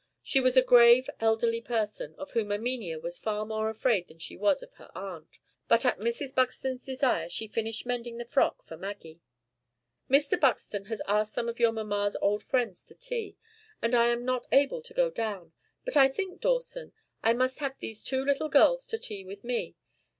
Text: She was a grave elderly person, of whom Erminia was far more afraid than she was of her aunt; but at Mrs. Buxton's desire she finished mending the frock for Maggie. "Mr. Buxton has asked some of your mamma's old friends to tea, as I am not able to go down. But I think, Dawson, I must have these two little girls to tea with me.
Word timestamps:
She 0.23 0.41
was 0.41 0.57
a 0.57 0.63
grave 0.63 1.11
elderly 1.19 1.61
person, 1.61 2.15
of 2.17 2.31
whom 2.31 2.51
Erminia 2.51 2.97
was 2.99 3.19
far 3.19 3.45
more 3.45 3.69
afraid 3.69 4.07
than 4.07 4.17
she 4.17 4.35
was 4.35 4.63
of 4.63 4.73
her 4.77 4.89
aunt; 4.95 5.37
but 5.67 5.85
at 5.85 5.99
Mrs. 5.99 6.33
Buxton's 6.33 6.83
desire 6.83 7.29
she 7.29 7.45
finished 7.47 7.85
mending 7.85 8.17
the 8.17 8.25
frock 8.25 8.63
for 8.63 8.75
Maggie. 8.75 9.21
"Mr. 10.09 10.39
Buxton 10.39 10.85
has 10.85 11.03
asked 11.07 11.33
some 11.33 11.47
of 11.47 11.59
your 11.59 11.71
mamma's 11.71 12.17
old 12.19 12.41
friends 12.41 12.83
to 12.85 12.95
tea, 12.95 13.37
as 13.79 13.93
I 13.93 14.07
am 14.07 14.25
not 14.25 14.47
able 14.51 14.81
to 14.81 14.93
go 14.95 15.11
down. 15.11 15.53
But 15.85 15.95
I 15.95 16.07
think, 16.07 16.41
Dawson, 16.41 16.93
I 17.21 17.33
must 17.33 17.59
have 17.59 17.77
these 17.77 18.03
two 18.03 18.25
little 18.25 18.49
girls 18.49 18.87
to 18.87 18.97
tea 18.97 19.23
with 19.23 19.43
me. 19.43 19.75